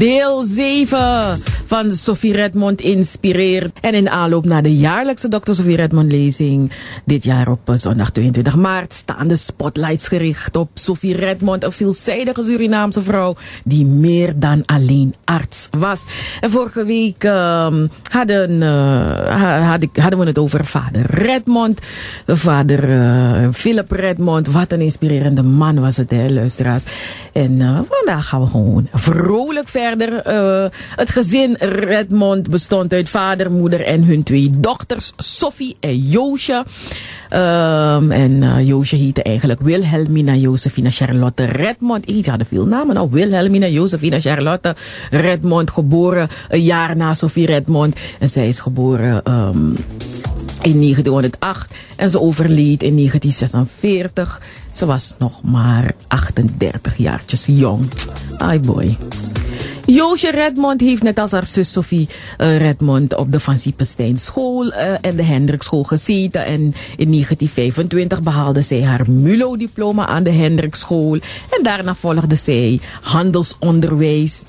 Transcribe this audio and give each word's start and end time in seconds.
deel 0.00 0.42
7 0.42 1.42
van 1.70 1.92
Sophie 1.92 2.32
Redmond 2.32 2.80
inspireert. 2.80 3.78
En 3.80 3.94
in 3.94 4.10
aanloop 4.10 4.44
naar 4.44 4.62
de 4.62 4.76
jaarlijkse 4.76 5.28
Dr. 5.28 5.52
Sophie 5.52 5.76
Redmond 5.76 6.12
lezing 6.12 6.72
dit 7.04 7.24
jaar 7.24 7.48
op 7.48 7.68
eh, 7.68 7.74
zondag 7.74 8.10
22 8.10 8.56
maart 8.56 8.92
staan 8.92 9.28
de 9.28 9.36
spotlights 9.36 10.08
gericht 10.08 10.56
op 10.56 10.70
Sophie 10.74 11.16
Redmond, 11.16 11.64
een 11.64 11.72
veelzijdige 11.72 12.42
Surinaamse 12.42 13.02
vrouw 13.02 13.36
die 13.64 13.84
meer 13.86 14.32
dan 14.36 14.62
alleen 14.66 15.14
arts 15.24 15.68
was. 15.78 16.04
En 16.40 16.50
vorige 16.50 16.84
week 16.84 17.24
uh, 17.24 17.74
hadden, 18.10 18.50
uh, 18.50 19.68
hadden 19.94 20.18
we 20.18 20.26
het 20.26 20.38
over 20.38 20.64
vader 20.64 21.02
Redmond, 21.06 21.80
vader 22.26 22.88
uh, 22.88 23.48
Philip 23.52 23.90
Redmond. 23.90 24.46
Wat 24.46 24.72
een 24.72 24.80
inspirerende 24.80 25.42
man 25.42 25.80
was 25.80 25.96
het, 25.96 26.10
hè, 26.10 26.28
luisteraars. 26.28 26.84
En 27.32 27.86
vandaag 27.88 28.28
gaan 28.28 28.40
we 28.40 28.46
gewoon 28.46 28.88
vrolijk 28.92 29.68
verder. 29.68 30.22
het 30.96 31.10
gezin 31.10 31.58
Redmond 31.60 32.50
bestond 32.50 32.92
uit 32.92 33.08
vader, 33.08 33.52
moeder 33.52 33.84
en 33.84 34.04
hun 34.04 34.22
twee 34.22 34.50
dochters, 34.58 35.12
Sophie 35.16 35.76
en 35.80 35.96
Joosje. 35.96 36.64
Um, 37.32 38.12
en 38.12 38.42
uh, 38.42 38.66
Joosje 38.66 38.96
heette 38.96 39.22
eigenlijk 39.22 39.60
Wilhelmina 39.60 40.34
Josefina 40.34 40.90
Charlotte 40.90 41.44
Redmond. 41.44 42.04
Iets 42.04 42.28
hadden 42.28 42.46
veel 42.46 42.66
namen. 42.66 42.94
Nou, 42.94 43.08
Wilhelmina 43.10 43.66
Josefina 43.66 44.20
Charlotte 44.20 44.74
Redmond, 45.10 45.70
geboren 45.70 46.28
een 46.48 46.62
jaar 46.62 46.96
na 46.96 47.14
Sophie 47.14 47.46
Redmond. 47.46 47.96
En 48.18 48.28
zij 48.28 48.48
is 48.48 48.58
geboren 48.58 49.32
um, 49.32 49.76
in 50.62 50.80
1908 50.80 51.74
en 51.96 52.10
ze 52.10 52.20
overleed 52.20 52.82
in 52.82 52.96
1946. 52.96 54.40
Ze 54.72 54.86
was 54.86 55.14
nog 55.18 55.42
maar 55.42 55.94
38 56.08 56.96
jaartjes 56.96 57.46
jong. 57.46 57.88
Ai 58.38 58.60
boy. 58.60 58.96
Joosje 59.90 60.30
Redmond 60.30 60.80
heeft 60.80 61.02
net 61.02 61.18
als 61.18 61.30
haar 61.30 61.46
zus 61.46 61.72
Sophie 61.72 62.08
uh, 62.38 62.58
Redmond 62.58 63.16
op 63.16 63.32
de 63.32 63.40
Van 63.40 63.58
Siepenstein 63.58 64.18
school 64.18 64.66
uh, 64.66 64.92
en 65.00 65.16
de 65.16 65.22
Hendrikschool 65.22 65.82
gezeten. 65.82 66.44
En 66.44 66.60
in 66.96 67.10
1925 67.10 68.22
behaalde 68.22 68.62
zij 68.62 68.82
haar 68.82 69.10
MULO-diploma 69.10 70.06
aan 70.06 70.22
de 70.22 70.30
Hendrikschool. 70.30 71.14
En 71.50 71.62
daarna 71.62 71.94
volgde 71.94 72.36
zij 72.36 72.80
handelsonderwijs. 73.00 74.42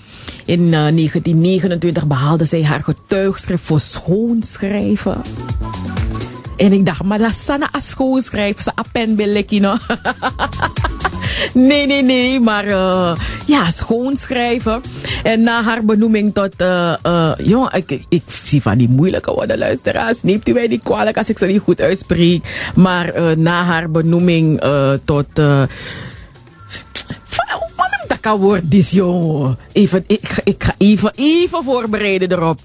In 0.46 0.62
uh, 0.62 0.72
1929 0.72 2.08
behaalde 2.08 2.46
zij 2.46 2.64
haar 2.64 2.84
getuigschrift 2.84 3.64
voor 3.64 3.80
schoonschrijven. 3.80 5.22
En 6.58 6.72
ik 6.72 6.86
dacht, 6.86 7.04
maar 7.04 7.18
dat 7.18 7.30
is 7.30 7.48
een 7.48 7.82
schoonschrijven, 7.82 8.64
ze 8.64 8.72
appenbelekkie, 8.76 9.60
no? 9.60 9.78
nee, 11.54 11.86
nee, 11.86 12.02
nee, 12.04 12.40
maar 12.40 12.68
uh, 12.68 13.16
ja, 13.46 13.70
schoonschrijven. 13.72 14.82
En 15.24 15.42
na 15.42 15.64
haar 15.64 15.86
benoeming 15.86 16.34
tot, 16.34 16.54
uh, 16.58 16.96
uh, 17.04 17.32
jong, 17.38 17.74
ik, 17.74 18.04
ik 18.10 18.24
zie 18.44 18.62
van 18.62 18.78
die 18.78 18.90
moeilijke 18.90 19.32
woorden, 19.32 19.58
luisteraars. 19.58 20.24
Neemt 20.24 20.50
u 20.50 20.54
mij 20.54 20.68
niet 20.68 20.84
kwalijk 20.84 21.18
als 21.18 21.30
ik 21.30 21.38
ze 21.38 21.46
niet 21.46 21.62
goed 21.62 21.82
uitspreek. 21.82 22.72
Maar 22.76 23.38
na 23.38 23.64
haar 23.64 23.92
benoeming 23.92 24.62
tot... 25.06 25.28
Dat 28.08 28.20
kan 28.20 28.40
woord 28.40 28.74
is, 28.74 28.92
joh. 28.92 29.56
Even, 29.72 30.04
ik, 30.08 30.42
ik 30.44 30.64
ga 30.64 30.74
even, 30.78 31.12
even 31.16 31.64
voorbereiden 31.64 32.32
erop. 32.32 32.60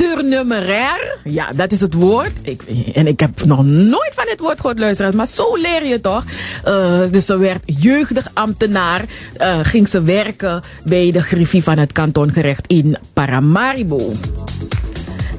Surnumerair, 0.00 1.18
ja, 1.24 1.50
dat 1.52 1.72
is 1.72 1.80
het 1.80 1.94
woord. 1.94 2.32
Ik, 2.42 2.62
en 2.94 3.06
ik 3.06 3.20
heb 3.20 3.44
nog 3.44 3.64
nooit 3.64 4.12
van 4.14 4.24
dit 4.24 4.40
woord 4.40 4.60
gehoord, 4.60 4.78
luisteren, 4.78 5.16
maar 5.16 5.26
zo 5.26 5.56
leer 5.56 5.86
je 5.86 6.00
toch. 6.00 6.24
Uh, 6.66 7.00
dus 7.10 7.26
ze 7.26 7.38
werd 7.38 7.62
jeugdig 7.66 8.30
ambtenaar, 8.32 9.04
uh, 9.40 9.58
ging 9.62 9.88
ze 9.88 10.02
werken 10.02 10.62
bij 10.84 11.10
de 11.10 11.22
griffie 11.22 11.62
van 11.62 11.78
het 11.78 11.92
kantongerecht 11.92 12.66
in 12.66 12.96
Paramaribo. 13.12 14.12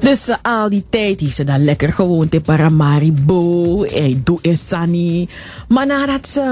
Dus 0.02 0.28
al 0.42 0.68
die 0.68 0.84
tijd 0.90 1.20
heeft 1.20 1.34
ze 1.34 1.44
dan 1.44 1.64
lekker 1.64 1.92
gewoond 1.92 2.34
in 2.34 2.42
Paramaribo. 2.42 3.82
En 3.84 4.20
doe 4.24 4.38
Esani. 4.42 5.28
Maar 5.68 5.86
nadat 5.86 6.28
ze 6.28 6.42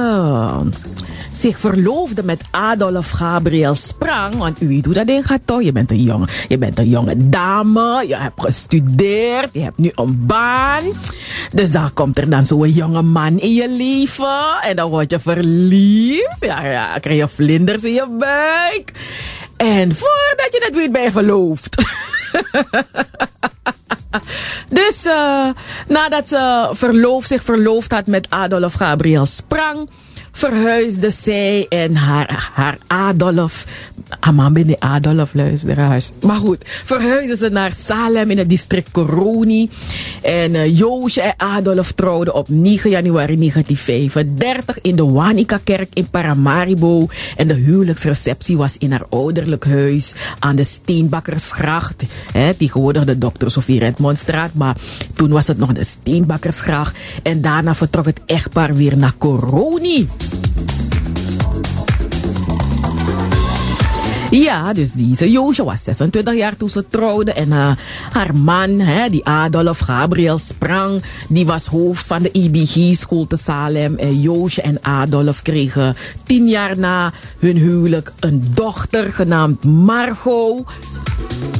zich 1.32 1.58
verloofde 1.58 2.22
met 2.24 2.40
Adolf 2.50 3.10
Gabriel 3.10 3.74
Sprang. 3.74 4.34
Want 4.34 4.62
u 4.62 4.68
weet 4.68 4.84
hoe 4.84 4.94
dat 4.94 5.06
ding 5.06 5.26
gaat 5.26 5.40
toch? 5.44 5.62
Je 5.62 5.72
bent 5.72 5.90
een 5.90 6.02
jonge, 6.02 6.26
je 6.48 6.58
bent 6.58 6.78
een 6.78 6.88
jonge 6.88 7.28
dame. 7.28 8.04
Je 8.08 8.16
hebt 8.16 8.40
gestudeerd. 8.40 9.48
Je 9.52 9.60
hebt 9.60 9.78
nu 9.78 9.90
een 9.94 10.26
baan. 10.26 10.82
Dus 11.52 11.70
dan 11.70 11.92
komt 11.92 12.18
er 12.18 12.30
dan 12.30 12.46
zo'n 12.46 12.70
jonge 12.70 13.02
man 13.02 13.38
in 13.38 13.54
je 13.54 13.68
leven. 13.68 14.60
En 14.62 14.76
dan 14.76 14.90
word 14.90 15.10
je 15.10 15.18
verliefd. 15.18 16.36
Ja, 16.40 16.66
ja, 16.66 16.98
krijg 16.98 17.18
je 17.18 17.28
vlinders 17.28 17.84
in 17.84 17.92
je 17.92 18.06
buik. 18.18 18.92
En 19.56 19.94
voordat 19.94 20.48
je 20.50 20.60
het 20.64 20.74
weet 20.74 20.92
ben 20.92 21.02
je 21.02 21.10
verloofd. 21.10 21.76
dus 24.80 25.06
uh, 25.06 25.48
nadat 25.88 26.28
ze 26.28 26.68
verloofd, 26.72 27.28
zich 27.28 27.42
verloofd 27.42 27.92
had 27.92 28.06
met 28.06 28.26
Adolf 28.30 28.74
Gabriel 28.74 29.26
Sprang 29.26 29.88
verhuisde 30.32 31.10
zij 31.10 31.66
en 31.68 31.96
haar, 31.96 32.50
haar 32.54 32.78
Adolf. 32.86 33.66
Ben 34.52 34.76
Adolf, 34.78 35.34
luisteraars. 35.34 36.10
Maar 36.22 36.36
goed, 36.36 36.64
verhuisden 36.64 37.36
ze 37.36 37.48
naar 37.48 37.74
Salem 37.74 38.30
in 38.30 38.38
het 38.38 38.48
district 38.48 38.90
Coroni. 38.90 39.70
En 40.22 40.54
uh, 40.54 40.78
Joosje 40.78 41.20
en 41.20 41.34
Adolf 41.36 41.92
trouwden 41.92 42.34
op 42.34 42.48
9 42.48 42.90
januari 42.90 43.36
1935 43.36 44.80
in 44.80 44.96
de 44.96 45.04
Wanika-kerk 45.04 45.88
in 45.92 46.10
Paramaribo. 46.10 47.06
En 47.36 47.48
de 47.48 47.54
huwelijksreceptie 47.54 48.56
was 48.56 48.76
in 48.78 48.90
haar 48.90 49.04
ouderlijk 49.08 49.64
huis 49.64 50.14
aan 50.38 50.56
de 50.56 50.64
Steenbakkersgracht. 50.64 52.04
Hè, 52.32 52.54
tegenwoordig 52.54 53.04
de 53.04 53.18
Dr. 53.18 53.48
Sofie 53.48 53.78
Redmondstraat, 53.78 54.54
maar 54.54 54.76
toen 55.14 55.30
was 55.30 55.46
het 55.46 55.58
nog 55.58 55.72
de 55.72 55.84
Steenbakkersgracht. 55.84 56.96
En 57.22 57.40
daarna 57.40 57.74
vertrok 57.74 58.06
het 58.06 58.20
echtpaar 58.26 58.74
weer 58.74 58.96
naar 58.96 59.14
Coroni. 59.18 60.08
Ja, 64.30 64.72
dus 64.72 64.92
deze 64.92 65.30
Joosje 65.30 65.64
was 65.64 65.84
26 65.84 66.34
jaar 66.34 66.56
toen 66.56 66.70
ze 66.70 66.84
trouwde. 66.88 67.32
En 67.32 67.48
uh, 67.48 67.72
haar 68.12 68.36
man, 68.36 68.78
hè, 68.78 69.08
die 69.08 69.24
Adolf 69.24 69.78
Gabriel 69.78 70.38
Sprang, 70.38 71.02
die 71.28 71.46
was 71.46 71.66
hoofd 71.66 72.06
van 72.06 72.22
de 72.22 72.30
IBG-school 72.32 73.26
te 73.26 73.36
Salem. 73.36 73.96
En 73.96 74.20
Joosje 74.20 74.62
en 74.62 74.78
Adolf 74.82 75.42
kregen 75.42 75.96
tien 76.26 76.48
jaar 76.48 76.78
na 76.78 77.12
hun 77.38 77.56
huwelijk 77.56 78.12
een 78.20 78.44
dochter 78.54 79.12
genaamd 79.12 79.64
Margot. 79.64 80.66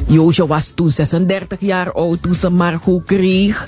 Joosje 0.07 0.47
was 0.47 0.71
toen 0.75 0.91
36 0.91 1.59
jaar 1.59 1.91
oud 1.91 2.21
toen 2.21 2.35
ze 2.35 2.49
Margot 2.49 3.05
kreeg. 3.05 3.67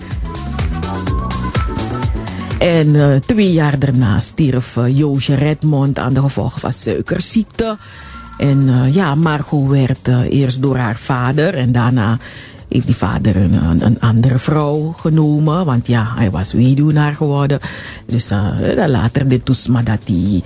En 2.59 2.87
uh, 2.87 3.15
twee 3.15 3.51
jaar 3.51 3.79
daarna 3.79 4.19
stierf 4.19 4.75
uh, 4.75 4.97
Joosje 4.97 5.35
Redmond 5.35 5.99
aan 5.99 6.13
de 6.13 6.21
gevolgen 6.21 6.59
van 6.59 6.71
suikerziekte. 6.71 7.77
En 8.37 8.67
uh, 8.67 8.93
ja, 8.93 9.15
Margot 9.15 9.69
werd 9.69 10.07
eerst 10.29 10.61
door 10.61 10.77
haar 10.77 10.95
vader 10.95 11.53
en 11.53 11.71
daarna 11.71 12.17
heeft 12.67 12.85
die 12.85 12.95
vader 12.95 13.35
een, 13.35 13.99
andere 13.99 14.39
vrouw 14.39 14.95
genomen. 14.97 15.65
Want 15.65 15.87
ja, 15.87 16.13
hij 16.15 16.31
was 16.31 16.51
weduwnaar 16.51 17.13
geworden. 17.13 17.59
Dus 18.05 18.31
uh, 18.31 18.87
later 18.87 19.27
dit 19.27 19.45
toes 19.45 19.67
maar 19.67 19.83
dat 19.83 19.99
die 20.05 20.43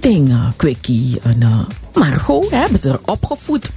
ding, 0.00 0.32
kwikkie, 0.56 1.20
en 1.22 1.66
Margot 1.94 2.50
hebben 2.50 2.78
ze 2.78 2.88
er 2.88 3.00
opgevoed. 3.04 3.70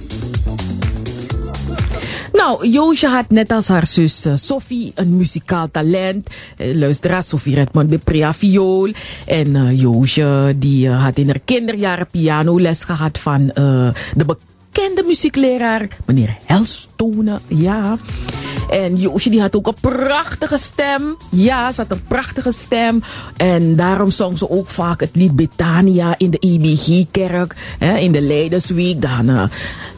Nou, 2.42 2.66
Joosje 2.66 3.06
had 3.06 3.30
net 3.30 3.52
als 3.54 3.68
haar 3.68 3.86
zus 3.86 4.26
uh, 4.26 4.32
Sophie 4.34 4.92
een 4.94 5.16
muzikaal 5.16 5.68
talent. 5.70 6.26
Uh, 6.58 6.74
luisteraar, 6.74 7.22
Sophie 7.22 7.54
Redmond 7.54 7.88
bij 7.88 7.98
Prea 7.98 8.34
Viool. 8.34 8.90
En 9.26 9.54
uh, 9.54 9.80
Joosje 9.80 10.54
die 10.56 10.90
had 10.90 11.18
in 11.18 11.26
haar 11.26 11.40
kinderjaren 11.44 12.06
pianoles 12.10 12.84
gehad 12.84 13.18
van 13.18 13.46
de 13.46 14.24
bekende 14.26 15.02
muziekleraar, 15.06 15.88
meneer 16.04 16.36
Helstone. 16.44 17.38
Ja. 17.46 17.96
En 18.70 18.96
Joosje 18.96 19.30
die 19.30 19.40
had 19.40 19.56
ook 19.56 19.66
een 19.66 19.76
prachtige 19.80 20.58
stem. 20.58 21.16
Ja, 21.28 21.72
ze 21.72 21.80
had 21.80 21.90
een 21.90 22.02
prachtige 22.08 22.52
stem. 22.52 23.02
En 23.36 23.76
daarom 23.76 24.10
zong 24.10 24.38
ze 24.38 24.50
ook 24.50 24.68
vaak 24.68 25.00
het 25.00 25.10
lied 25.12 25.36
Betania 25.36 26.14
in 26.18 26.30
de 26.30 26.38
IBG-kerk. 26.38 27.56
In 27.78 28.12
de 28.12 28.20
Leidersweek. 28.20 29.02
Dan, 29.02 29.30
uh, 29.30 29.42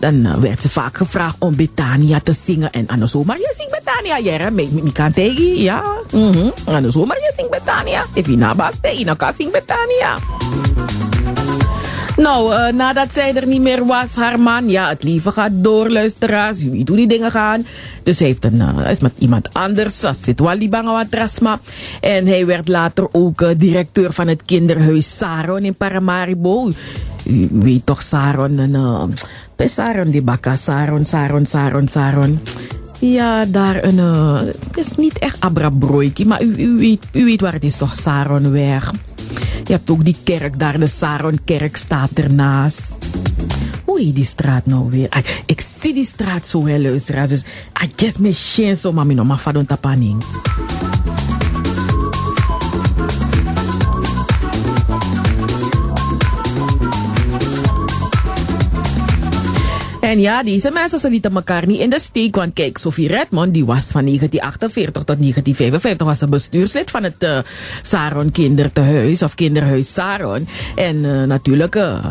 dan 0.01 0.41
werd 0.41 0.63
ze 0.63 0.69
vaak 0.69 0.97
gevraagd 0.97 1.37
om 1.39 1.57
Betania 1.57 2.21
te 2.21 2.33
zingen. 2.33 2.73
En 2.73 2.87
anders 2.87 3.13
zomaar, 3.13 3.39
je 3.39 3.55
zingt 3.57 3.83
Betania. 3.85 4.17
Ja, 4.17 4.51
me 4.51 4.93
kan 4.93 5.13
tegen. 5.13 5.57
Ja. 5.61 5.83
Mm 6.13 6.33
-hmm. 6.33 6.53
Je 6.67 7.33
zingt 7.37 7.51
Betania. 7.51 8.05
If 8.15 8.27
je 8.27 8.37
nabaste, 8.37 8.99
je 8.99 9.17
kan 9.17 9.33
Betania. 9.53 10.19
Nou, 12.17 12.55
uh, 12.55 12.73
nadat 12.73 13.13
zij 13.13 13.35
er 13.35 13.47
niet 13.47 13.61
meer 13.61 13.87
was, 13.87 14.15
haar 14.15 14.41
man, 14.41 14.69
ja, 14.69 14.89
het 14.89 15.03
leven 15.03 15.33
gaat 15.33 15.51
door, 15.53 15.91
luisteraars. 15.91 16.59
Je 16.59 16.71
weet 16.71 16.89
hoe 16.89 16.97
die 16.97 17.07
dingen 17.07 17.31
gaan. 17.31 17.67
Dus 18.03 18.19
hij 18.19 18.29
heeft 18.29 18.45
een, 18.45 18.57
uh, 18.57 18.91
is 18.91 18.99
met 18.99 19.13
iemand 19.19 19.53
anders, 19.53 20.05
zit 20.23 20.41
Wali 20.41 20.69
Bangawatrasma. 20.69 21.61
En 22.01 22.27
hij 22.27 22.47
werd 22.47 22.69
later 22.69 23.09
ook 23.13 23.41
uh, 23.41 23.51
directeur 23.57 24.13
van 24.13 24.29
het 24.29 24.43
kinderhuis 24.45 25.17
Saron 25.17 25.65
in 25.65 25.75
Paramaribo. 25.75 26.71
U 27.27 27.49
weet 27.53 27.87
toch 27.87 28.03
Saron, 28.03 28.59
en, 28.59 28.71
uh, 28.71 29.03
Saron 29.57 30.11
die 30.11 30.23
bakka, 30.23 30.57
Saron, 30.57 31.05
Saron, 31.05 31.47
Saron, 31.47 31.89
Saron. 31.89 32.39
Ja, 32.99 33.45
daar 33.45 33.85
een, 33.85 33.99
het 33.99 34.77
is 34.77 34.97
niet 34.97 35.19
echt 35.19 35.41
Abrabroiki, 35.41 36.27
maar 36.27 36.43
u, 36.43 36.55
u, 36.57 36.79
weet, 36.79 37.05
u 37.13 37.25
weet 37.25 37.41
waar 37.41 37.53
het 37.53 37.65
is 37.65 37.77
toch, 37.77 37.95
Saronweg. 37.95 38.93
Je 39.65 39.73
hebt 39.73 39.91
ook 39.91 40.05
die 40.05 40.17
kerk 40.25 40.59
daar, 40.59 40.79
de 40.79 40.87
Saronkerk 40.87 41.77
staat 41.77 42.11
ernaast. 42.15 42.83
Hoe 43.85 44.01
heet 44.01 44.15
die 44.15 44.25
straat 44.25 44.67
nou 44.67 44.91
weer? 44.91 45.07
Ay, 45.11 45.25
ik 45.47 45.65
zie 45.81 45.95
die 45.95 46.07
straat 46.07 46.47
zo, 46.47 46.67
hè, 46.67 46.79
luisteraars. 46.79 47.31
Dus, 47.31 47.45
I 47.83 47.91
guess 47.97 48.19
me 48.19 48.33
shen 48.33 48.77
so, 48.77 48.93
mami, 48.93 49.15
no, 49.15 49.25
ma 49.25 49.39
fadon 49.39 49.67
tapaning. 49.67 50.23
En 60.15 60.21
ja, 60.21 60.43
deze 60.43 60.71
mensen 60.71 61.11
lieten 61.11 61.35
elkaar 61.35 61.67
niet 61.67 61.81
in 61.81 61.91
de 61.91 62.01
steek. 62.01 62.35
Want 62.35 62.53
kijk, 62.53 62.79
Sophie 62.79 63.09
Redmond, 63.09 63.55
die 63.55 63.65
was 63.65 63.85
van 63.85 64.05
1948 64.05 65.03
tot 65.03 65.19
1955, 65.19 66.07
was 66.07 66.21
een 66.21 66.31
bestuurslid 66.31 66.91
van 66.91 67.03
het 67.03 67.23
uh, 67.23 67.39
Saron 67.83 68.33
Kindertehuis 68.33 69.23
of 69.23 69.35
Kinderhuis 69.35 69.93
Saron. 69.93 70.49
En 70.75 70.97
uh, 70.97 71.23
natuurlijk, 71.23 71.75
uh, 71.75 72.09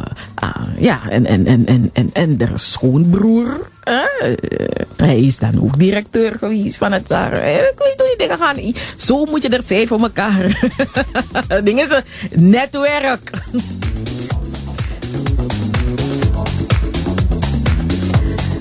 ja, 0.77 1.09
en, 1.09 1.25
en, 1.25 1.45
en, 1.45 1.65
en, 1.65 1.89
en, 1.93 2.09
en 2.13 2.37
de 2.37 2.47
schoonbroer. 2.55 3.69
hij 4.95 5.19
is 5.19 5.37
dan 5.37 5.61
ook 5.61 5.79
directeur 5.79 6.35
geweest 6.37 6.77
van 6.77 6.91
het 6.91 7.07
Saron. 7.07 7.39
Ik 7.39 7.73
weet 7.77 7.93
hoe 7.97 8.15
die 8.17 8.27
dingen 8.27 8.37
gaan. 8.37 8.73
Zo 8.95 9.25
moet 9.25 9.43
je 9.43 9.49
er 9.49 9.63
zijn 9.65 9.87
voor 9.87 10.01
elkaar. 10.01 10.71
dingen 11.63 12.03
netwerk. 12.35 13.29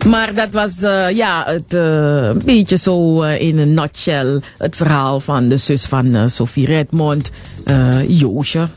Maar 0.06 0.34
dat 0.34 0.50
was 0.50 0.82
uh, 0.82 1.10
ja, 1.10 1.44
het, 1.46 1.74
uh, 1.74 2.26
een 2.26 2.42
beetje 2.44 2.76
zo 2.76 3.22
uh, 3.22 3.40
in 3.40 3.58
een 3.58 3.74
nutshell 3.74 4.40
het 4.58 4.76
verhaal 4.76 5.20
van 5.20 5.48
de 5.48 5.56
zus 5.56 5.84
van 5.84 6.30
Sophie 6.30 6.66
Redmond, 6.66 7.30
Joosje. 8.08 8.68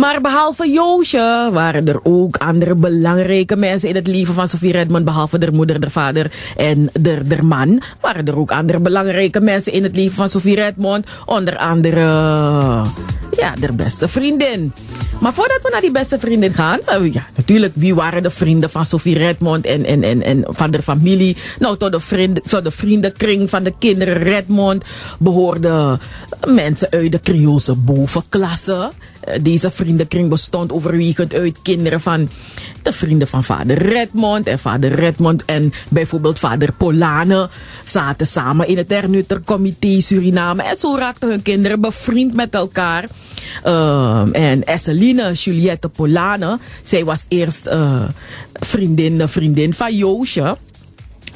Maar 0.00 0.20
behalve 0.20 0.70
Joosje 0.70 1.48
waren 1.52 1.88
er 1.88 2.00
ook 2.02 2.36
andere 2.36 2.74
belangrijke 2.74 3.56
mensen 3.56 3.88
in 3.88 3.94
het 3.94 4.06
leven 4.06 4.34
van 4.34 4.48
Sophie 4.48 4.72
Redmond. 4.72 5.04
Behalve 5.04 5.38
de 5.38 5.52
moeder, 5.52 5.80
de 5.80 5.90
vader 5.90 6.32
en 6.56 6.90
de, 6.92 7.42
man. 7.42 7.82
Waren 8.00 8.26
er 8.26 8.38
ook 8.38 8.50
andere 8.50 8.78
belangrijke 8.78 9.40
mensen 9.40 9.72
in 9.72 9.82
het 9.82 9.96
leven 9.96 10.14
van 10.14 10.28
Sophie 10.28 10.54
Redmond. 10.54 11.06
Onder 11.26 11.56
andere, 11.56 12.00
ja, 13.36 13.54
de 13.60 13.72
beste 13.72 14.08
vriendin. 14.08 14.72
Maar 15.20 15.34
voordat 15.34 15.58
we 15.62 15.68
naar 15.72 15.80
die 15.80 15.90
beste 15.90 16.18
vriendin 16.18 16.52
gaan, 16.52 16.78
uh, 16.88 17.12
ja, 17.12 17.26
natuurlijk, 17.36 17.72
wie 17.76 17.94
waren 17.94 18.22
de 18.22 18.30
vrienden 18.30 18.70
van 18.70 18.86
Sophie 18.86 19.18
Redmond 19.18 19.66
en, 19.66 19.84
en, 19.84 20.02
en, 20.02 20.22
en 20.22 20.44
van 20.48 20.70
de 20.70 20.82
familie? 20.82 21.36
Nou, 21.58 21.76
tot 21.76 21.92
de, 21.92 22.00
vrienden, 22.00 22.42
tot 22.42 22.64
de 22.64 22.70
vriendenkring 22.70 23.50
van 23.50 23.62
de 23.62 23.72
kinderen 23.78 24.22
Redmond 24.22 24.84
behoorden 25.18 26.00
mensen 26.46 26.90
uit 26.90 27.12
de 27.12 27.20
Creoolse 27.20 27.74
bovenklasse. 27.74 28.90
Uh, 29.28 29.34
deze 29.40 29.70
vriendenkring 29.70 30.28
bestond 30.28 30.72
overwegend 30.72 31.34
uit 31.34 31.58
kinderen 31.62 32.00
van 32.00 32.28
de 32.82 32.92
vrienden 32.92 33.28
van 33.28 33.44
vader 33.44 33.78
Redmond. 33.78 34.46
En 34.46 34.58
vader 34.58 34.94
Redmond 34.94 35.44
en 35.44 35.72
bijvoorbeeld 35.88 36.38
vader 36.38 36.72
Polane 36.72 37.48
zaten 37.84 38.26
samen 38.26 38.68
in 38.68 38.76
het 38.76 38.92
Ernutter-comité 38.92 40.00
Suriname. 40.00 40.62
En 40.62 40.76
zo 40.76 40.96
raakten 40.96 41.28
hun 41.28 41.42
kinderen 41.42 41.80
bevriend 41.80 42.34
met 42.34 42.54
elkaar. 42.54 43.08
Uh, 43.66 44.22
en 44.32 44.64
Esseline 44.64 45.32
Juliette 45.32 45.88
Polane, 45.88 46.58
zij 46.82 47.04
was 47.04 47.24
eerst 47.28 47.66
uh, 47.66 48.02
vriendin, 48.52 49.28
vriendin 49.28 49.74
van 49.74 49.96
Joosje. 49.96 50.56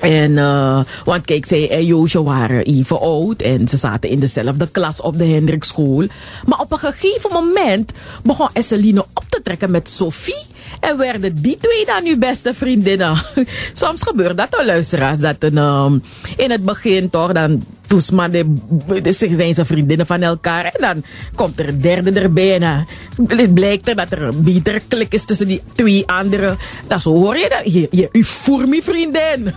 En, 0.05 0.31
uh, 0.31 0.81
want 1.05 1.25
kijk, 1.25 1.45
zij 1.45 1.71
en 1.71 1.85
Joosje 1.85 2.23
waren 2.23 2.65
even 2.65 3.01
oud 3.01 3.43
en 3.43 3.69
ze 3.69 3.77
zaten 3.77 4.11
in 4.11 4.21
dezelfde 4.21 4.69
klas 4.71 5.01
op 5.01 5.19
de 5.19 5.27
Hendrikschool. 5.27 6.07
Maar 6.45 6.61
op 6.61 6.73
een 6.73 6.79
gegeven 6.79 7.31
moment 7.33 7.93
begon 8.23 8.49
Esseline 8.53 9.05
op 9.15 9.25
te 9.29 9.41
trekken 9.43 9.71
met 9.71 9.89
Sophie. 9.89 10.47
En 10.81 10.97
werden 10.97 11.43
die 11.43 11.59
twee 11.61 11.85
dan 11.87 12.03
nu 12.03 12.19
beste 12.19 12.55
vriendinnen. 12.55 13.17
Soms 13.73 14.03
gebeurt 14.03 14.37
dat 14.37 14.57
al, 14.57 14.65
luisteraars. 14.65 15.21
Dat 15.21 15.37
een, 15.39 15.57
um, 15.57 16.03
in 16.37 16.51
het 16.51 16.65
begin 16.65 17.11
toch, 17.11 17.33
dan 17.33 17.65
toesma 17.87 18.29
de, 18.29 18.55
de, 19.03 19.13
zijn 19.13 19.55
ze 19.55 19.65
vriendinnen 19.65 20.07
van 20.07 20.23
elkaar. 20.23 20.65
En 20.65 20.81
dan 20.81 21.05
komt 21.35 21.59
er 21.59 21.69
een 21.69 21.81
derde 21.81 22.21
erbij. 22.21 22.61
En 22.61 22.87
het 23.27 23.55
blijkt 23.55 23.89
er 23.89 23.97
dat 23.97 24.13
er 24.13 24.23
een 24.23 24.43
betere 24.43 24.81
klik 24.89 25.13
is 25.13 25.25
tussen 25.25 25.47
die 25.47 25.63
twee 25.75 26.07
anderen. 26.07 26.59
Dat 26.87 27.03
zo 27.03 27.11
hoor 27.11 27.37
je 27.37 27.49
dat. 27.49 27.73
Je, 27.73 27.89
je, 27.91 28.09
je 28.13 28.83
vriendin. 28.83 29.55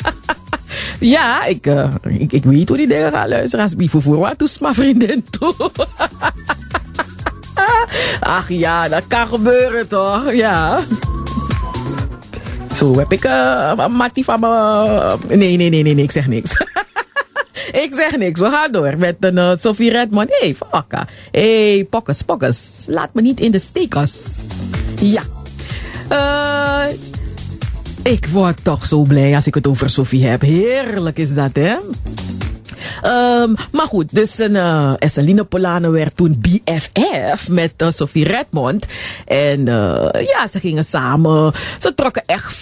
ja, 1.14 1.44
ik, 1.44 1.66
uh, 1.66 1.94
ik, 2.08 2.32
ik 2.32 2.44
weet 2.44 2.68
hoe 2.68 2.76
die 2.76 2.88
dingen 2.88 3.12
gaan 3.12 3.28
luisteren. 3.28 3.64
Als 3.64 3.74
ik 3.76 3.90
voor 3.90 4.18
wat 4.18 4.38
toesma 4.38 4.74
vriendin 4.74 5.24
toe. 5.30 5.54
Ach 8.20 8.48
ja, 8.48 8.88
dat 8.88 9.02
kan 9.06 9.26
gebeuren 9.26 9.88
toch? 9.88 10.32
Ja. 10.32 10.80
Zo 12.74 12.98
heb 12.98 13.12
ik 13.12 13.24
uh, 13.24 13.86
Mattie 13.86 14.24
van 14.24 14.40
me. 14.40 15.16
Nee, 15.28 15.56
nee, 15.56 15.56
nee, 15.56 15.82
nee, 15.82 15.94
nee, 15.94 16.04
ik 16.04 16.10
zeg 16.10 16.26
niks. 16.26 16.56
ik 17.72 17.94
zeg 17.94 18.16
niks. 18.16 18.40
We 18.40 18.50
gaan 18.50 18.72
door 18.72 18.98
met 18.98 19.16
een 19.20 19.36
uh, 19.36 19.52
Sophie 19.60 19.90
Redmond. 19.90 20.28
Hé, 20.28 20.46
hey, 20.46 20.54
fakka. 20.54 21.06
Hé, 21.30 21.74
hey, 21.74 21.84
pokkes, 21.84 22.22
pokkes. 22.22 22.84
Laat 22.88 23.14
me 23.14 23.22
niet 23.22 23.40
in 23.40 23.50
de 23.50 23.58
steekers. 23.58 24.38
Ja. 25.00 25.22
Uh, 26.10 26.96
ik 28.02 28.26
word 28.26 28.64
toch 28.64 28.86
zo 28.86 29.02
blij 29.02 29.34
als 29.34 29.46
ik 29.46 29.54
het 29.54 29.66
over 29.66 29.90
Sophie 29.90 30.26
heb. 30.26 30.40
Heerlijk 30.40 31.18
is 31.18 31.34
dat, 31.34 31.50
hè? 31.52 31.74
Um, 33.04 33.54
maar 33.72 33.86
goed, 33.86 34.14
dus 34.14 34.38
een, 34.38 34.54
uh, 34.54 34.92
Esseline 34.98 35.44
Polano 35.44 35.90
werd 35.90 36.16
toen 36.16 36.40
BFF 36.40 37.48
met 37.48 37.72
uh, 37.82 37.90
Sophie 37.90 38.24
Redmond. 38.24 38.86
En 39.26 39.60
uh, 39.60 40.08
ja, 40.12 40.46
ze 40.50 40.60
gingen 40.60 40.84
samen, 40.84 41.52
ze 41.78 41.94
trokken 41.94 42.22
echt 42.26 42.54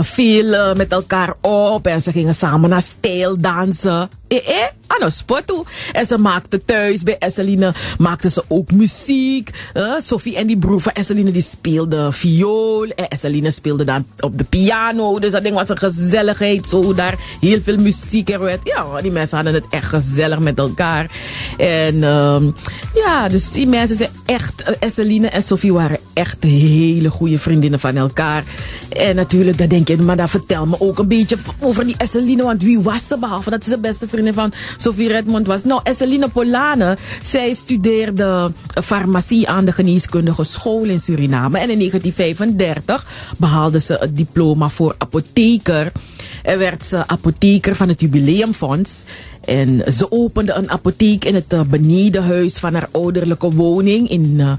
veel 0.00 0.74
met 0.74 0.92
elkaar 0.92 1.34
op. 1.40 1.86
En 1.86 2.02
ze 2.02 2.12
gingen 2.12 2.34
samen 2.34 2.70
naar 2.70 2.82
stijldansen. 2.82 4.10
Eh, 4.28 4.48
eh, 4.48 4.66
ano 4.86 5.10
sportu. 5.10 5.62
En 5.92 6.06
ze 6.06 6.18
maakte 6.18 6.64
thuis 6.64 7.02
bij 7.02 7.18
Esseline, 7.18 7.74
maakte 7.98 8.30
ze 8.30 8.44
ook 8.48 8.72
muziek. 8.72 9.50
Uh, 9.74 9.92
Sophie 9.98 10.36
en 10.36 10.46
die 10.46 10.58
broer 10.58 10.80
van 10.80 10.92
Esseline, 10.92 11.30
die 11.30 11.42
speelden 11.42 12.12
viool. 12.12 12.88
En 12.88 13.08
Esseline 13.08 13.50
speelde 13.50 13.84
dan 13.84 14.06
op 14.20 14.38
de 14.38 14.44
piano. 14.44 15.18
Dus 15.18 15.32
dat 15.32 15.42
ding 15.42 15.54
was 15.54 15.68
een 15.68 15.78
gezelligheid. 15.78 16.68
Zo 16.68 16.94
daar 16.94 17.14
heel 17.40 17.60
veel 17.62 17.76
muziek 17.76 18.30
er 18.30 18.40
werd. 18.40 18.60
Ja, 18.64 19.00
die 19.00 19.10
mensen 19.10 19.36
hadden 19.36 19.54
het 19.54 19.64
echt 19.70 19.88
gezellig 19.88 20.38
met 20.38 20.58
elkaar. 20.58 21.10
En 21.56 22.02
um, 22.02 22.54
ja, 22.94 23.28
dus 23.28 23.52
die 23.52 23.66
mensen 23.66 23.96
zijn 23.96 24.10
echt, 24.26 24.60
uh, 24.60 24.74
Esseline 24.78 25.28
en 25.28 25.42
Sophie 25.42 25.72
waren 25.72 25.98
echt 26.16 26.42
hele 26.42 27.10
goede 27.10 27.38
vriendinnen 27.38 27.80
van 27.80 27.96
elkaar. 27.96 28.44
En 28.88 29.14
natuurlijk, 29.14 29.58
dan 29.58 29.68
denk 29.68 29.88
je, 29.88 29.96
maar 29.96 30.16
dan 30.16 30.28
vertel 30.28 30.66
me 30.66 30.80
ook 30.80 30.98
een 30.98 31.08
beetje 31.08 31.36
over 31.60 31.84
die 31.84 31.94
Esseline. 31.98 32.42
Want 32.42 32.62
wie 32.62 32.80
was 32.80 33.06
ze 33.06 33.18
behalve 33.18 33.50
dat 33.50 33.64
ze 33.64 33.70
de 33.70 33.78
beste 33.78 34.08
vriendin 34.08 34.34
van 34.34 34.52
Sophie 34.76 35.08
Redmond 35.08 35.46
was? 35.46 35.64
Nou, 35.64 35.80
Esseline 35.84 36.28
Polane, 36.28 36.96
zij 37.22 37.54
studeerde 37.54 38.52
farmacie 38.84 39.48
aan 39.48 39.64
de 39.64 39.72
geneeskundige 39.72 40.44
school 40.44 40.84
in 40.84 41.00
Suriname. 41.00 41.58
En 41.58 41.70
in 41.70 41.78
1935 41.78 43.06
behaalde 43.38 43.80
ze 43.80 43.96
het 44.00 44.16
diploma 44.16 44.68
voor 44.68 44.94
apotheker. 44.98 45.92
En 46.42 46.58
werd 46.58 46.86
ze 46.86 47.06
apotheker 47.06 47.76
van 47.76 47.88
het 47.88 48.00
Jubileumfonds. 48.00 49.04
En 49.46 49.92
ze 49.92 50.12
opende 50.12 50.52
een 50.52 50.70
apotheek 50.70 51.24
in 51.24 51.34
het 51.34 51.52
uh, 51.52 51.60
benedenhuis 51.60 52.54
van 52.54 52.74
haar 52.74 52.88
ouderlijke 52.90 53.50
woning 53.50 54.08
in, 54.08 54.34
uh, 54.36 54.52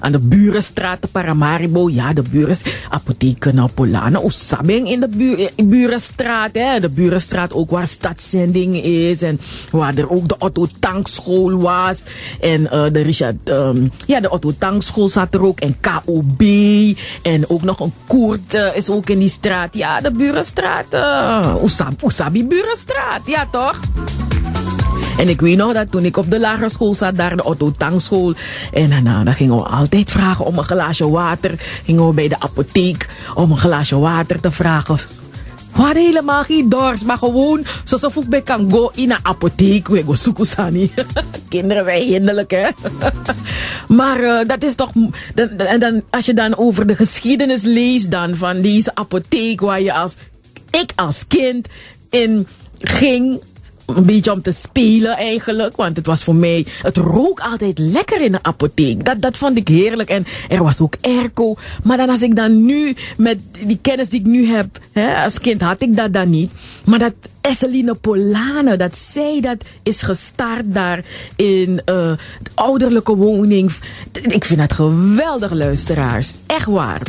aan 0.00 0.12
de 0.12 0.18
Burenstraat 0.18 1.10
Paramaribo. 1.12 1.90
Ja, 1.90 2.12
de 2.12 2.22
Buren, 2.22 2.56
apotheek 2.88 3.52
Napolana, 3.52 4.22
Oesabing 4.22 4.90
in 4.90 5.00
de 5.00 5.08
bu 5.08 5.48
Burenstraat. 5.64 6.50
Hè. 6.52 6.80
De 6.80 6.88
Burenstraat 6.88 7.52
ook 7.52 7.70
waar 7.70 7.86
stadszending 7.86 8.84
is 8.84 9.22
en 9.22 9.40
waar 9.70 9.94
er 9.94 10.10
ook 10.10 10.28
de 10.28 10.34
Otto 10.38 10.66
Tankschool 10.80 11.60
was. 11.60 12.02
En 12.40 12.62
de 12.92 13.00
Richard, 13.00 13.48
um, 13.48 13.90
ja, 14.06 14.20
de 14.20 14.30
Otto 14.30 14.52
Tankschool 14.58 15.08
zat 15.08 15.34
er 15.34 15.44
ook 15.44 15.60
en 15.60 15.76
KOB. 15.80 16.42
En 17.22 17.48
ook 17.50 17.62
nog 17.62 17.80
een 17.80 17.92
Koert 18.06 18.54
is 18.74 18.88
ook 18.88 19.08
in 19.08 19.18
die 19.18 19.28
straat. 19.28 19.74
Ja, 19.74 20.00
de 20.00 20.10
Burenstraat, 20.10 20.86
uh, 20.90 21.54
Oesabi 22.02 22.44
Burenstraat, 22.44 23.20
ja 23.26 23.46
toch? 23.50 23.80
En 25.18 25.28
ik 25.28 25.40
weet 25.40 25.56
nog 25.56 25.72
dat 25.72 25.90
toen 25.90 26.04
ik 26.04 26.16
op 26.16 26.30
de 26.30 26.40
lagere 26.40 26.68
school 26.68 26.94
zat, 26.94 27.16
daar 27.16 27.36
de 27.36 27.44
Otto 27.44 27.70
Tangschool. 27.70 28.34
En 28.72 28.90
daarna 28.90 29.24
dan 29.24 29.34
gingen 29.34 29.56
we 29.56 29.62
altijd 29.62 30.10
vragen 30.10 30.44
om 30.44 30.58
een 30.58 30.64
glaasje 30.64 31.10
water. 31.10 31.54
Gingen 31.84 32.06
we 32.06 32.12
bij 32.12 32.28
de 32.28 32.40
apotheek 32.40 33.08
om 33.34 33.50
een 33.50 33.56
glaasje 33.56 33.98
water 33.98 34.40
te 34.40 34.50
vragen. 34.50 34.98
We 35.72 35.90
helemaal 35.94 36.42
geen 36.42 36.68
dorst, 36.68 37.04
maar 37.04 37.18
gewoon 37.18 37.64
zoals 37.84 38.16
ik 38.16 38.28
bij 38.28 38.42
kan 38.42 38.70
go 38.70 38.90
in 38.94 39.10
een 39.10 39.18
apotheek. 39.22 39.88
We 39.88 40.04
gaan 40.06 40.16
zoeken, 40.16 40.46
Sani. 40.46 40.90
Kinderen, 41.48 41.84
wij 41.84 42.02
hinderlijk, 42.02 42.50
hè? 42.50 42.68
maar 43.98 44.20
uh, 44.20 44.48
dat 44.48 44.64
is 44.64 44.74
toch. 44.74 44.92
En 45.56 45.80
dan, 45.80 46.02
als 46.10 46.26
je 46.26 46.34
dan 46.34 46.56
over 46.56 46.86
de 46.86 46.96
geschiedenis 46.96 47.62
leest 47.62 48.10
dan 48.10 48.36
van 48.36 48.60
deze 48.60 48.94
apotheek, 48.94 49.60
waar 49.60 49.80
je 49.80 49.92
als. 49.92 50.16
Ik 50.70 50.92
als 50.94 51.26
kind 51.26 51.68
in 52.10 52.46
ging 52.78 53.40
een 53.86 54.04
beetje 54.04 54.32
om 54.32 54.42
te 54.42 54.52
spelen 54.52 55.16
eigenlijk. 55.16 55.76
Want 55.76 55.96
het 55.96 56.06
was 56.06 56.24
voor 56.24 56.34
mij, 56.34 56.66
het 56.82 56.96
rook 56.96 57.40
altijd 57.40 57.78
lekker 57.78 58.20
in 58.20 58.32
de 58.32 58.42
apotheek. 58.42 59.04
Dat, 59.04 59.22
dat 59.22 59.36
vond 59.36 59.56
ik 59.56 59.68
heerlijk. 59.68 60.08
En 60.08 60.26
er 60.48 60.62
was 60.62 60.80
ook 60.80 60.94
airco. 61.00 61.56
Maar 61.82 61.96
dan 61.96 62.08
als 62.08 62.22
ik 62.22 62.36
dan 62.36 62.64
nu, 62.64 62.96
met 63.16 63.40
die 63.66 63.78
kennis 63.82 64.08
die 64.08 64.20
ik 64.20 64.26
nu 64.26 64.46
heb, 64.46 64.78
hè, 64.92 65.24
als 65.24 65.40
kind 65.40 65.60
had 65.60 65.82
ik 65.82 65.96
dat 65.96 66.12
dan 66.12 66.30
niet. 66.30 66.50
Maar 66.84 66.98
dat 66.98 67.12
Esseline 67.40 67.94
Polane, 67.94 68.76
dat 68.76 68.96
zij 68.96 69.40
dat 69.40 69.64
is 69.82 70.02
gestart 70.02 70.74
daar 70.74 71.04
in 71.36 71.70
uh, 71.70 71.76
de 71.84 72.50
ouderlijke 72.54 73.16
woning. 73.16 73.72
Ik 74.22 74.44
vind 74.44 74.60
dat 74.60 74.72
geweldig, 74.72 75.52
luisteraars. 75.52 76.34
Echt 76.46 76.66
waar. 76.66 77.02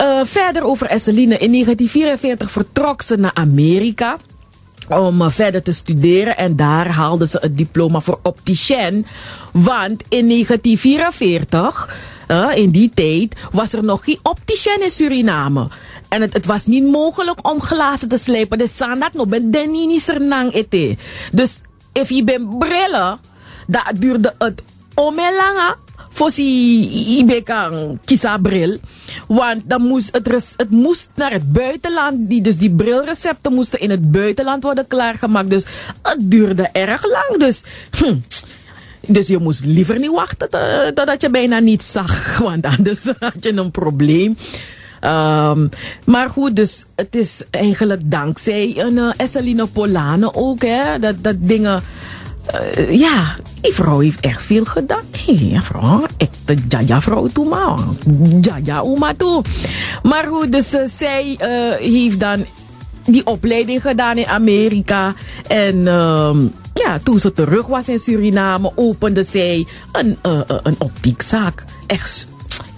Uh, 0.00 0.20
verder 0.24 0.62
over 0.62 0.86
Esseline. 0.86 1.38
In 1.38 1.52
1944 1.52 2.50
vertrok 2.50 3.02
ze 3.02 3.16
naar 3.16 3.34
Amerika 3.34 4.18
om 4.88 5.30
verder 5.30 5.62
te 5.62 5.72
studeren. 5.72 6.36
En 6.36 6.56
daar 6.56 6.88
haalde 6.88 7.26
ze 7.26 7.38
het 7.40 7.56
diploma 7.56 8.00
voor 8.00 8.18
opticien. 8.22 9.06
Want 9.52 10.02
in 10.08 10.28
1944, 10.28 11.96
uh, 12.28 12.48
in 12.54 12.70
die 12.70 12.90
tijd, 12.94 13.36
was 13.50 13.72
er 13.72 13.84
nog 13.84 14.04
geen 14.04 14.18
opticien 14.22 14.82
in 14.82 14.90
Suriname. 14.90 15.68
En 16.08 16.20
het, 16.20 16.32
het, 16.32 16.46
was 16.46 16.66
niet 16.66 16.84
mogelijk 16.84 17.48
om 17.48 17.60
glazen 17.60 18.08
te 18.08 18.18
slijpen. 18.18 18.58
Dus 18.58 18.76
dat 18.76 19.12
nog 19.12 19.26
bij 19.26 19.50
Denini 19.50 20.00
Sernang 20.00 20.54
ete. 20.54 20.96
Dus 21.32 21.60
if 21.92 22.08
je 22.08 22.24
bent 22.24 22.58
brillen, 22.58 23.18
dat 23.66 23.92
duurde 23.94 24.34
het 24.38 24.62
omelange 24.94 25.76
Fossi 26.22 27.18
ibe 27.18 27.42
kan 27.42 27.98
kisa 28.06 28.38
bril. 28.38 28.78
Want 29.26 29.66
dan 29.66 29.82
moest 29.82 30.14
het, 30.14 30.54
het 30.56 30.70
moest 30.70 31.10
naar 31.14 31.32
het 31.32 31.52
buitenland. 31.52 32.28
Die, 32.30 32.42
dus 32.42 32.58
die 32.58 32.70
brilrecepten 32.70 33.52
moesten 33.52 33.80
in 33.80 33.90
het 33.90 34.10
buitenland 34.10 34.62
worden 34.62 34.86
klaargemaakt. 34.86 35.50
Dus 35.50 35.64
het 36.02 36.30
duurde 36.30 36.68
erg 36.72 37.02
lang. 37.06 37.38
Dus, 37.38 37.62
hm, 37.90 38.16
dus 39.06 39.26
je 39.26 39.38
moest 39.38 39.64
liever 39.64 39.98
niet 39.98 40.10
wachten 40.10 40.48
totdat 40.94 41.20
je 41.20 41.30
bijna 41.30 41.58
niets 41.58 41.92
zag. 41.92 42.38
Want 42.46 42.66
anders 42.66 43.04
had 43.18 43.44
je 43.44 43.52
een 43.52 43.70
probleem. 43.70 44.36
Um, 45.04 45.68
maar 46.04 46.28
goed, 46.28 46.56
dus 46.56 46.84
het 46.94 47.16
is 47.16 47.42
eigenlijk 47.50 48.00
dankzij 48.04 48.74
een 48.76 48.96
uh, 48.96 49.10
Esseline 49.16 49.66
Polane 49.66 50.34
ook, 50.34 50.62
hè, 50.62 50.98
dat, 50.98 51.14
dat 51.22 51.36
dingen 51.40 51.82
uh, 52.54 52.98
ja, 52.98 53.36
die 53.60 53.74
vrouw 53.74 53.98
heeft 53.98 54.20
echt 54.20 54.42
veel 54.42 54.64
gedaan. 54.64 55.02
Ja, 55.26 55.62
vrouw, 55.62 56.06
echte 56.16 56.56
jaja 56.68 57.00
vrouw 57.00 57.26
toe 57.26 57.48
maar. 57.48 57.78
Jaja 58.40 58.80
oma 58.80 59.14
toe. 59.14 59.42
Maar 60.02 60.24
goed, 60.24 60.52
dus 60.52 60.74
uh, 60.74 60.80
zij 60.98 61.36
heeft 61.80 62.20
dan 62.20 62.44
die 63.04 63.26
opleiding 63.26 63.82
gedaan 63.82 64.18
in 64.18 64.26
Amerika. 64.26 65.14
En 65.48 65.76
uh, 65.76 66.36
ja, 66.74 66.98
toen 67.02 67.18
ze 67.18 67.32
terug 67.32 67.66
was 67.66 67.88
in 67.88 67.98
Suriname, 67.98 68.72
opende 68.74 69.22
zij 69.22 69.66
een, 69.92 70.18
een 70.62 70.76
optiekzaak. 70.78 71.64
Echt 71.86 72.26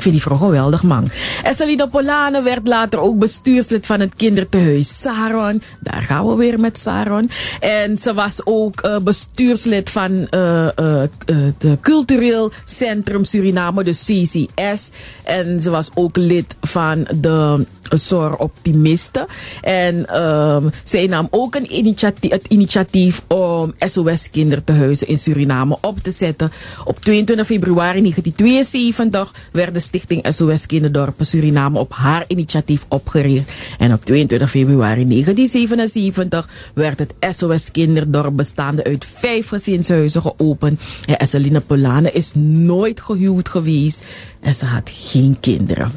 vind 0.04 0.14
die 0.14 0.22
vrouw 0.22 0.36
geweldig, 0.36 0.82
man. 0.82 1.10
Esselina 1.42 1.86
Polane 1.86 2.42
werd 2.42 2.68
later 2.68 3.00
ook 3.00 3.18
bestuurslid 3.18 3.86
van 3.86 4.00
het 4.00 4.14
kindertehuis 4.16 5.00
Saron. 5.00 5.62
Daar 5.80 6.02
gaan 6.02 6.28
we 6.28 6.34
weer 6.34 6.60
met 6.60 6.78
Saron. 6.78 7.30
En 7.60 7.98
ze 7.98 8.14
was 8.14 8.40
ook 8.44 8.84
uh, 8.84 8.98
bestuurslid 8.98 9.90
van 9.90 10.26
uh, 10.30 10.68
uh, 10.76 11.02
het 11.24 11.80
Cultureel 11.80 12.52
Centrum 12.64 13.24
Suriname, 13.24 13.84
de 13.84 13.90
CCS. 13.90 14.90
En 15.24 15.60
ze 15.60 15.70
was 15.70 15.90
ook 15.94 16.16
lid 16.16 16.54
van 16.60 17.06
de 17.20 17.66
Zor 17.88 18.36
Optimisten. 18.36 19.26
En 19.60 20.22
um, 20.22 20.70
zij 20.84 21.06
nam 21.06 21.28
ook 21.30 21.54
een 21.54 21.76
initiatief, 21.76 22.30
het 22.30 22.46
initiatief 22.48 23.22
om 23.28 23.74
SOS 23.78 24.30
Kindertehuizen 24.30 25.08
in 25.08 25.18
Suriname 25.18 25.78
op 25.80 25.98
te 25.98 26.10
zetten. 26.10 26.52
Op 26.84 27.00
22 27.00 27.46
februari 27.46 28.00
1972 28.00 29.34
werd 29.52 29.74
de 29.74 29.80
stichting 29.94 30.26
SOS 30.32 30.66
Kinderdorpen 30.66 31.26
Suriname 31.26 31.78
op 31.78 31.92
haar 31.92 32.24
initiatief 32.26 32.84
opgericht. 32.88 33.52
En 33.78 33.92
op 33.92 34.04
22 34.04 34.50
februari 34.50 35.08
1977 35.08 36.48
werd 36.74 36.98
het 36.98 37.14
SOS 37.36 37.70
Kinderdorp 37.70 38.36
bestaande 38.36 38.84
uit 38.84 39.06
vijf 39.14 39.48
gezinshuizen 39.48 40.22
geopend. 40.22 40.80
En 41.06 41.18
Esseline 41.18 41.60
Polane 41.60 42.12
is 42.12 42.32
nooit 42.34 43.00
gehuwd 43.00 43.48
geweest 43.48 44.02
en 44.40 44.54
ze 44.54 44.66
had 44.66 44.90
geen 44.94 45.36
kinderen. 45.40 45.92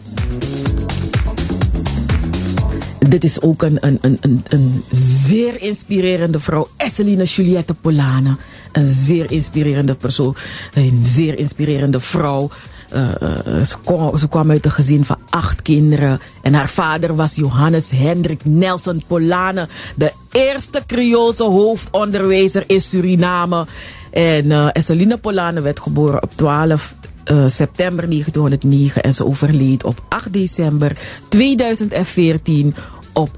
Dit 3.09 3.23
is 3.23 3.41
ook 3.41 3.61
een, 3.61 3.77
een, 3.81 3.97
een, 4.01 4.43
een, 4.49 4.83
zeer 4.91 5.61
inspirerende 5.61 6.39
vrouw, 6.39 6.67
Esseline 6.77 7.23
Juliette 7.23 7.73
Polane. 7.73 8.35
Een 8.71 8.89
zeer 8.89 9.31
inspirerende 9.31 9.95
persoon, 9.95 10.35
een 10.73 10.99
zeer 11.03 11.37
inspirerende 11.37 11.99
vrouw. 11.99 12.49
Ze, 12.89 13.75
kwam, 13.83 14.17
ze, 14.17 14.27
kwam, 14.27 14.51
uit 14.51 14.65
een 14.65 14.71
gezin 14.71 15.05
van 15.05 15.17
acht 15.29 15.61
kinderen. 15.61 16.19
En 16.41 16.53
haar 16.53 16.69
vader 16.69 17.15
was 17.15 17.35
Johannes 17.35 17.91
Hendrik 17.91 18.45
Nelson 18.45 19.03
Polane. 19.07 19.67
De 19.95 20.11
eerste 20.31 20.83
Creoolse 20.85 21.43
hoofdonderwijzer 21.43 22.63
in 22.67 22.81
Suriname. 22.81 23.65
En 24.11 24.45
uh, 24.45 24.69
Esseline 24.71 25.17
Polane 25.17 25.61
werd 25.61 25.79
geboren 25.79 26.23
op 26.23 26.31
12 26.35 26.95
uh, 27.31 27.47
september 27.47 28.09
1909. 28.09 29.03
En 29.03 29.13
ze 29.13 29.25
overleed 29.25 29.83
op 29.83 30.01
8 30.09 30.33
december 30.33 30.97
2014 31.29 32.75
op 33.13 33.29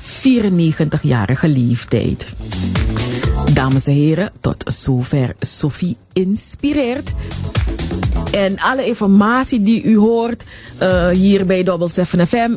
94-jarige 0.00 1.48
leeftijd. 1.48 2.26
Dames 3.54 3.86
en 3.86 3.92
heren, 3.92 4.32
tot 4.40 4.72
zover 4.72 5.34
Sophie 5.38 5.96
inspireert. 6.12 7.10
En 8.30 8.58
alle 8.58 8.86
informatie 8.86 9.62
die 9.62 9.82
u 9.82 9.96
hoort 9.96 10.44
uh, 10.82 11.08
hier 11.08 11.46
bij 11.46 11.62
Double 11.62 11.88
7 11.88 12.26
FM 12.26 12.50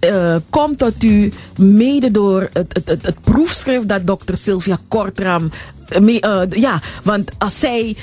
uh, 0.00 0.36
komt 0.50 0.78
tot 0.78 1.02
u 1.02 1.32
mede 1.56 2.10
door 2.10 2.48
het, 2.52 2.80
het, 2.84 3.04
het, 3.04 3.20
proefschrift 3.20 3.88
dat 3.88 4.06
dokter 4.06 4.36
Sylvia 4.36 4.78
Kortram 4.88 5.50
uh, 6.00 6.42
ja, 6.48 6.80
want 7.02 7.30
als 7.38 7.60
zij 7.60 7.96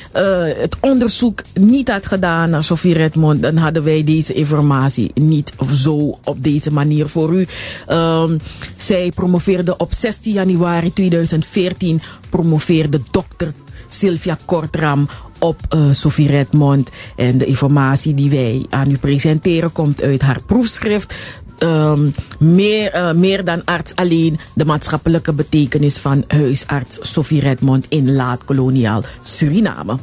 het 0.58 0.78
onderzoek 0.82 1.42
niet 1.54 1.90
had 1.90 2.06
gedaan 2.08 2.50
naar 2.50 2.64
Sophie 2.64 2.94
Redmond, 2.94 3.42
dan 3.42 3.58
hadden 3.58 3.84
wij 3.84 4.04
deze 4.04 4.34
informatie 4.34 5.12
niet 5.14 5.54
zo 5.74 6.18
op 6.24 6.44
deze 6.44 6.72
manier 6.72 7.08
voor 7.08 7.34
u. 7.34 7.48
Um, 7.90 8.40
zij 8.78 9.12
promoveerde 9.16 9.78
op 9.78 9.94
16 9.94 10.34
januari 10.34 10.94
2014, 10.94 12.02
promoveerde 12.30 13.02
dokter 13.12 13.54
Sylvia 13.88 14.38
Kortram 14.46 15.10
op 15.40 15.60
uh, 15.70 15.92
Sophie 15.92 16.28
Redmond. 16.28 16.90
En 17.16 17.38
de 17.38 17.46
informatie 17.46 18.14
die 18.14 18.30
wij 18.30 18.66
aan 18.70 18.92
u 18.92 18.98
presenteren 18.98 19.72
komt 19.72 20.02
uit 20.02 20.22
haar 20.22 20.42
proefschrift 20.46 21.16
um, 21.64 22.14
meer, 22.40 22.96
uh, 22.96 23.12
meer 23.12 23.44
dan 23.44 23.66
arts 23.66 23.96
alleen 23.96 24.40
de 24.54 24.66
maatschappelijke 24.66 25.34
betekenis 25.34 25.98
van 25.98 26.24
huisarts 26.28 27.00
Sophie 27.02 27.40
Redmond 27.40 27.86
in 27.90 28.16
laat-koloniaal 28.16 29.04
Suriname. 29.22 29.98